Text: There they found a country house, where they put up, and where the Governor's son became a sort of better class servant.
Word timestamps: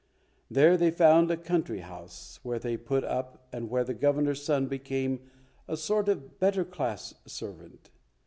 There 0.49 0.77
they 0.77 0.89
found 0.89 1.29
a 1.29 1.37
country 1.37 1.81
house, 1.81 2.39
where 2.41 2.57
they 2.57 2.75
put 2.75 3.03
up, 3.03 3.47
and 3.53 3.69
where 3.69 3.83
the 3.83 3.93
Governor's 3.93 4.41
son 4.41 4.65
became 4.65 5.29
a 5.67 5.77
sort 5.77 6.09
of 6.09 6.39
better 6.39 6.65
class 6.65 7.13
servant. 7.27 7.91